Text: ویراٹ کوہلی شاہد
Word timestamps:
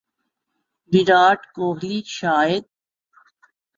ویراٹ 0.91 1.39
کوہلی 1.55 1.97
شاہد 2.17 2.63